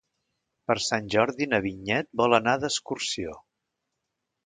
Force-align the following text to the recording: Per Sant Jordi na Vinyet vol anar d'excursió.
Per 0.71 0.75
Sant 0.85 1.11
Jordi 1.17 1.49
na 1.53 1.61
Vinyet 1.67 2.11
vol 2.25 2.41
anar 2.41 2.59
d'excursió. 2.65 3.41